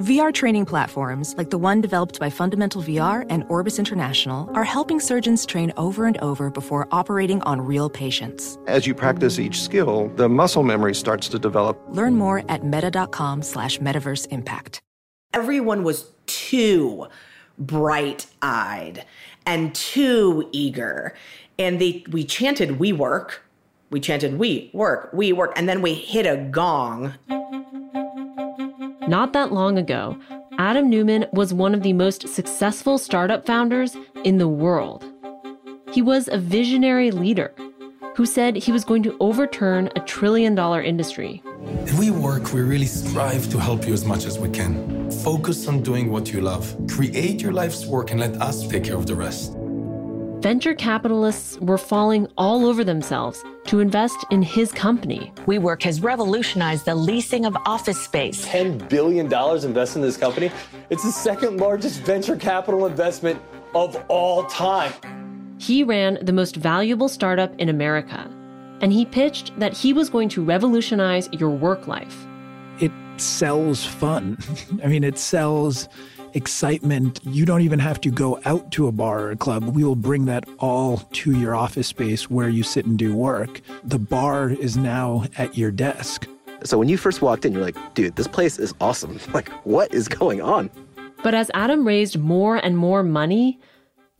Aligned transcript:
VR 0.00 0.34
training 0.34 0.64
platforms, 0.66 1.36
like 1.38 1.50
the 1.50 1.58
one 1.58 1.80
developed 1.80 2.18
by 2.18 2.28
Fundamental 2.28 2.82
VR 2.82 3.24
and 3.30 3.44
Orbis 3.48 3.78
International, 3.78 4.50
are 4.52 4.64
helping 4.64 4.98
surgeons 4.98 5.46
train 5.46 5.72
over 5.76 6.06
and 6.06 6.18
over 6.18 6.50
before 6.50 6.88
operating 6.90 7.40
on 7.42 7.60
real 7.60 7.88
patients. 7.88 8.58
As 8.66 8.88
you 8.88 8.94
practice 8.94 9.38
each 9.38 9.62
skill, 9.62 10.08
the 10.16 10.28
muscle 10.28 10.64
memory 10.64 10.96
starts 10.96 11.28
to 11.28 11.38
develop. 11.38 11.80
Learn 11.90 12.16
more 12.16 12.42
at 12.48 12.64
meta.com 12.64 13.42
slash 13.42 13.78
metaverse 13.78 14.26
impact. 14.32 14.80
Everyone 15.32 15.84
was 15.84 16.10
too 16.26 17.06
bright-eyed 17.56 19.04
and 19.46 19.72
too 19.76 20.48
eager. 20.50 21.14
And 21.56 21.80
they 21.80 22.02
we 22.10 22.24
chanted 22.24 22.80
we 22.80 22.92
work. 22.92 23.42
We 23.90 24.00
chanted 24.00 24.40
we 24.40 24.70
work, 24.72 25.10
we 25.12 25.32
work, 25.32 25.52
and 25.54 25.68
then 25.68 25.80
we 25.80 25.94
hit 25.94 26.26
a 26.26 26.36
gong. 26.36 27.14
Not 29.08 29.34
that 29.34 29.52
long 29.52 29.76
ago, 29.76 30.16
Adam 30.58 30.88
Neumann 30.88 31.26
was 31.32 31.52
one 31.52 31.74
of 31.74 31.82
the 31.82 31.92
most 31.92 32.26
successful 32.26 32.96
startup 32.96 33.44
founders 33.44 33.96
in 34.24 34.38
the 34.38 34.48
world. 34.48 35.04
He 35.92 36.00
was 36.00 36.28
a 36.28 36.38
visionary 36.38 37.10
leader 37.10 37.54
who 38.16 38.24
said 38.24 38.56
he 38.56 38.72
was 38.72 38.84
going 38.84 39.02
to 39.02 39.16
overturn 39.20 39.90
a 39.94 40.00
trillion 40.00 40.54
dollar 40.54 40.80
industry. 40.80 41.42
At 41.82 41.88
WeWork, 41.98 42.54
we 42.54 42.62
really 42.62 42.86
strive 42.86 43.50
to 43.50 43.58
help 43.58 43.86
you 43.86 43.92
as 43.92 44.04
much 44.04 44.24
as 44.24 44.38
we 44.38 44.48
can. 44.48 45.10
Focus 45.10 45.68
on 45.68 45.82
doing 45.82 46.10
what 46.10 46.32
you 46.32 46.40
love. 46.40 46.74
Create 46.88 47.42
your 47.42 47.52
life's 47.52 47.84
work 47.84 48.10
and 48.10 48.20
let 48.20 48.40
us 48.40 48.66
take 48.66 48.84
care 48.84 48.96
of 48.96 49.06
the 49.06 49.14
rest 49.14 49.54
venture 50.44 50.74
capitalists 50.74 51.58
were 51.60 51.78
falling 51.78 52.28
all 52.36 52.66
over 52.66 52.84
themselves 52.84 53.42
to 53.64 53.80
invest 53.80 54.26
in 54.30 54.42
his 54.42 54.70
company. 54.72 55.32
WeWork 55.46 55.82
has 55.84 56.02
revolutionized 56.02 56.84
the 56.84 56.94
leasing 56.94 57.46
of 57.46 57.56
office 57.64 57.98
space. 57.98 58.44
$10 58.44 58.90
billion 58.90 59.24
invested 59.24 60.00
in 60.00 60.02
this 60.02 60.18
company. 60.18 60.50
It's 60.90 61.02
the 61.02 61.12
second 61.12 61.56
largest 61.56 62.00
venture 62.00 62.36
capital 62.36 62.84
investment 62.84 63.40
of 63.74 63.96
all 64.08 64.44
time. 64.44 64.92
He 65.58 65.82
ran 65.82 66.18
the 66.20 66.34
most 66.34 66.56
valuable 66.56 67.08
startup 67.08 67.58
in 67.58 67.70
America, 67.70 68.30
and 68.82 68.92
he 68.92 69.06
pitched 69.06 69.58
that 69.58 69.72
he 69.72 69.94
was 69.94 70.10
going 70.10 70.28
to 70.28 70.44
revolutionize 70.44 71.26
your 71.32 71.48
work 71.48 71.86
life. 71.86 72.26
It 72.80 72.92
sells 73.16 73.86
fun. 73.86 74.36
I 74.84 74.88
mean, 74.88 75.04
it 75.04 75.16
sells 75.16 75.88
excitement. 76.34 77.20
You 77.24 77.44
don't 77.44 77.62
even 77.62 77.78
have 77.78 78.00
to 78.02 78.10
go 78.10 78.40
out 78.44 78.70
to 78.72 78.86
a 78.86 78.92
bar 78.92 79.20
or 79.20 79.30
a 79.30 79.36
club. 79.36 79.64
We 79.64 79.84
will 79.84 79.96
bring 79.96 80.26
that 80.26 80.48
all 80.58 80.98
to 80.98 81.32
your 81.32 81.54
office 81.54 81.88
space 81.88 82.28
where 82.28 82.48
you 82.48 82.62
sit 82.62 82.84
and 82.84 82.98
do 82.98 83.14
work. 83.14 83.60
The 83.84 83.98
bar 83.98 84.50
is 84.50 84.76
now 84.76 85.24
at 85.38 85.56
your 85.56 85.70
desk. 85.70 86.28
So 86.64 86.78
when 86.78 86.88
you 86.88 86.96
first 86.96 87.22
walked 87.22 87.44
in, 87.44 87.52
you're 87.52 87.62
like, 87.62 87.76
dude, 87.94 88.16
this 88.16 88.26
place 88.28 88.58
is 88.58 88.74
awesome. 88.80 89.18
Like, 89.34 89.48
what 89.64 89.92
is 89.92 90.06
going 90.06 90.40
on? 90.40 90.70
But 91.22 91.34
as 91.34 91.50
Adam 91.54 91.86
raised 91.86 92.18
more 92.18 92.56
and 92.56 92.76
more 92.76 93.02
money, 93.02 93.58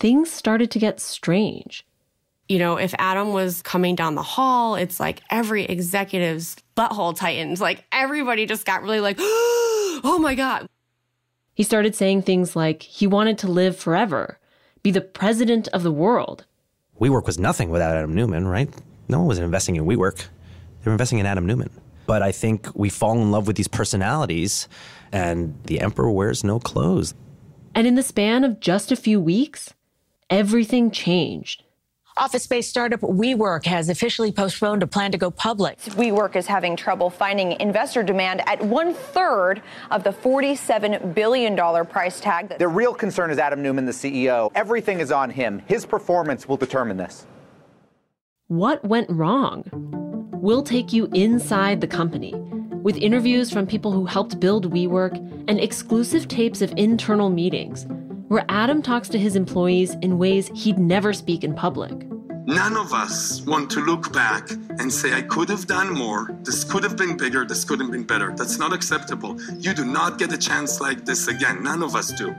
things 0.00 0.30
started 0.30 0.70
to 0.72 0.78
get 0.78 1.00
strange. 1.00 1.86
You 2.48 2.58
know, 2.58 2.76
if 2.76 2.94
Adam 2.98 3.32
was 3.32 3.62
coming 3.62 3.94
down 3.94 4.14
the 4.14 4.22
hall, 4.22 4.74
it's 4.74 4.98
like 5.00 5.20
every 5.30 5.64
executive's 5.64 6.56
butthole 6.76 7.16
tightens. 7.16 7.60
Like 7.60 7.84
everybody 7.92 8.46
just 8.46 8.66
got 8.66 8.82
really 8.82 9.00
like, 9.00 9.16
oh 9.20 10.18
my 10.20 10.34
God. 10.34 10.68
He 11.58 11.64
started 11.64 11.96
saying 11.96 12.22
things 12.22 12.54
like 12.54 12.82
he 12.82 13.08
wanted 13.08 13.36
to 13.38 13.48
live 13.48 13.76
forever, 13.76 14.38
be 14.84 14.92
the 14.92 15.00
president 15.00 15.66
of 15.72 15.82
the 15.82 15.90
world. 15.90 16.46
WeWork 17.00 17.26
was 17.26 17.36
nothing 17.36 17.70
without 17.70 17.96
Adam 17.96 18.14
Neumann, 18.14 18.46
right? 18.46 18.72
No 19.08 19.18
one 19.18 19.26
was 19.26 19.40
investing 19.40 19.74
in 19.74 19.84
WeWork. 19.84 20.18
They 20.18 20.84
were 20.84 20.92
investing 20.92 21.18
in 21.18 21.26
Adam 21.26 21.46
Neumann. 21.46 21.70
But 22.06 22.22
I 22.22 22.30
think 22.30 22.68
we 22.76 22.88
fall 22.88 23.20
in 23.20 23.32
love 23.32 23.48
with 23.48 23.56
these 23.56 23.66
personalities, 23.66 24.68
and 25.10 25.58
the 25.64 25.80
emperor 25.80 26.12
wears 26.12 26.44
no 26.44 26.60
clothes. 26.60 27.12
And 27.74 27.88
in 27.88 27.96
the 27.96 28.04
span 28.04 28.44
of 28.44 28.60
just 28.60 28.92
a 28.92 28.96
few 28.96 29.18
weeks, 29.18 29.74
everything 30.30 30.92
changed. 30.92 31.64
Office 32.18 32.42
space 32.42 32.68
startup 32.68 33.00
WeWork 33.00 33.64
has 33.66 33.88
officially 33.88 34.32
postponed 34.32 34.82
a 34.82 34.88
plan 34.88 35.12
to 35.12 35.18
go 35.18 35.30
public. 35.30 35.78
WeWork 35.78 36.34
is 36.34 36.48
having 36.48 36.74
trouble 36.74 37.10
finding 37.10 37.52
investor 37.60 38.02
demand 38.02 38.42
at 38.48 38.60
one 38.60 38.92
third 38.92 39.62
of 39.92 40.02
the 40.02 40.10
$47 40.10 41.14
billion 41.14 41.56
price 41.86 42.18
tag. 42.18 42.58
The 42.58 42.66
real 42.66 42.92
concern 42.92 43.30
is 43.30 43.38
Adam 43.38 43.62
Neumann, 43.62 43.86
the 43.86 43.92
CEO. 43.92 44.50
Everything 44.56 44.98
is 44.98 45.12
on 45.12 45.30
him. 45.30 45.62
His 45.66 45.86
performance 45.86 46.48
will 46.48 46.56
determine 46.56 46.96
this. 46.96 47.24
What 48.48 48.84
went 48.84 49.08
wrong? 49.10 49.62
We'll 50.32 50.64
take 50.64 50.92
you 50.92 51.06
inside 51.14 51.80
the 51.80 51.86
company 51.86 52.34
with 52.82 52.96
interviews 52.96 53.52
from 53.52 53.64
people 53.64 53.92
who 53.92 54.06
helped 54.06 54.40
build 54.40 54.72
WeWork 54.72 55.16
and 55.46 55.60
exclusive 55.60 56.26
tapes 56.26 56.62
of 56.62 56.72
internal 56.76 57.30
meetings 57.30 57.86
where 58.28 58.44
Adam 58.48 58.82
talks 58.82 59.08
to 59.08 59.18
his 59.18 59.36
employees 59.36 59.94
in 60.02 60.18
ways 60.18 60.50
he'd 60.54 60.78
never 60.78 61.12
speak 61.12 61.42
in 61.44 61.54
public. 61.54 61.92
None 62.46 62.76
of 62.78 62.94
us 62.94 63.42
want 63.42 63.70
to 63.72 63.80
look 63.80 64.10
back 64.12 64.50
and 64.78 64.90
say, 64.90 65.12
I 65.12 65.20
could 65.20 65.50
have 65.50 65.66
done 65.66 65.92
more. 65.92 66.34
This 66.44 66.64
could 66.64 66.82
have 66.82 66.96
been 66.96 67.16
bigger. 67.16 67.44
This 67.44 67.62
could 67.64 67.80
have 67.80 67.90
been 67.90 68.04
better. 68.04 68.32
That's 68.34 68.58
not 68.58 68.72
acceptable. 68.72 69.38
You 69.58 69.74
do 69.74 69.84
not 69.84 70.18
get 70.18 70.32
a 70.32 70.38
chance 70.38 70.80
like 70.80 71.04
this 71.04 71.28
again. 71.28 71.62
None 71.62 71.82
of 71.82 71.94
us 71.94 72.10
do. 72.12 72.34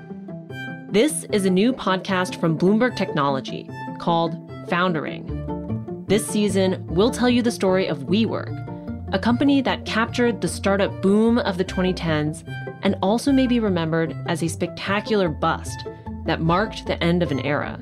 This 0.90 1.26
is 1.26 1.46
a 1.46 1.50
new 1.52 1.72
podcast 1.72 2.40
from 2.40 2.58
Bloomberg 2.58 2.96
Technology 2.96 3.70
called 4.00 4.36
Foundering. 4.70 6.06
This 6.08 6.26
season, 6.26 6.84
we'll 6.88 7.12
tell 7.12 7.30
you 7.30 7.44
the 7.44 7.52
story 7.52 7.86
of 7.86 8.00
WeWork, 8.08 8.69
a 9.12 9.20
company 9.20 9.62
that 9.62 9.86
captured 9.86 10.40
the 10.40 10.48
startup 10.48 11.02
boom 11.02 11.40
of 11.40 11.58
the 11.58 11.66
2010s 11.66 12.44
and 12.84 12.96
also 13.02 13.32
may 13.32 13.48
be 13.48 13.60
remembered 13.60 14.16
as 14.28 14.44
a 14.44 14.48
spectacular 14.48 15.30
bust 15.30 15.88
that 16.26 16.42
marked 16.42 16.86
the 16.86 17.02
end 17.04 17.24
of 17.24 17.32
an 17.32 17.40
era. 17.40 17.82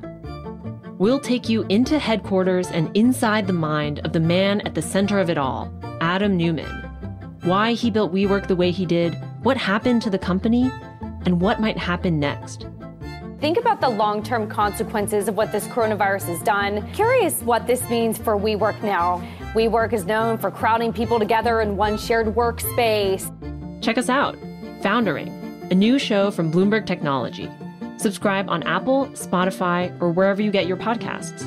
We'll 0.97 1.19
take 1.19 1.49
you 1.49 1.63
into 1.63 1.99
headquarters 1.99 2.67
and 2.69 2.95
inside 2.95 3.45
the 3.45 3.53
mind 3.53 3.99
of 3.99 4.13
the 4.13 4.19
man 4.19 4.61
at 4.61 4.73
the 4.73 4.81
center 4.81 5.19
of 5.19 5.29
it 5.29 5.37
all, 5.37 5.71
Adam 5.99 6.37
Neumann. 6.37 6.83
Why 7.43 7.73
he 7.73 7.91
built 7.91 8.13
WeWork 8.13 8.47
the 8.47 8.55
way 8.55 8.71
he 8.71 8.85
did, 8.85 9.15
what 9.43 9.57
happened 9.57 10.01
to 10.03 10.09
the 10.09 10.17
company, 10.17 10.71
and 11.25 11.41
what 11.41 11.59
might 11.59 11.77
happen 11.77 12.19
next. 12.19 12.67
Think 13.39 13.59
about 13.59 13.81
the 13.81 13.89
long 13.89 14.23
term 14.23 14.49
consequences 14.49 15.27
of 15.27 15.35
what 15.35 15.51
this 15.51 15.67
coronavirus 15.67 16.23
has 16.23 16.41
done. 16.41 16.89
Curious 16.93 17.41
what 17.43 17.67
this 17.67 17.87
means 17.89 18.17
for 18.17 18.35
WeWork 18.35 18.81
now. 18.81 19.21
WeWork 19.53 19.93
is 19.93 20.05
known 20.05 20.37
for 20.37 20.51
crowding 20.51 20.93
people 20.93 21.19
together 21.19 21.61
in 21.61 21.77
one 21.77 21.97
shared 21.97 22.27
workspace. 22.27 23.31
Check 23.81 23.97
us 23.97 24.09
out 24.09 24.37
Foundering, 24.81 25.29
a 25.71 25.75
new 25.75 25.97
show 25.97 26.29
from 26.29 26.51
Bloomberg 26.51 26.85
Technology. 26.85 27.49
Subscribe 27.97 28.49
on 28.49 28.61
Apple, 28.63 29.07
Spotify, 29.13 29.91
or 30.01 30.11
wherever 30.11 30.41
you 30.41 30.51
get 30.51 30.67
your 30.67 30.77
podcasts. 30.77 31.41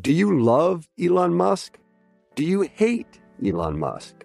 Do 0.00 0.12
you 0.12 0.38
love 0.38 0.86
Elon 1.02 1.34
Musk? 1.34 1.78
Do 2.36 2.44
you 2.44 2.60
hate 2.60 3.20
Elon 3.44 3.78
Musk? 3.78 4.24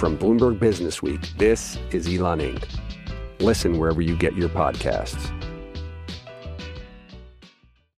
From 0.00 0.16
Bloomberg 0.16 0.58
Business 0.58 1.02
Week, 1.02 1.20
this 1.36 1.76
is 1.90 2.06
Elon 2.06 2.38
Inc. 2.38 2.64
Listen 3.38 3.78
wherever 3.78 4.00
you 4.00 4.16
get 4.16 4.34
your 4.34 4.48
podcasts. 4.48 5.30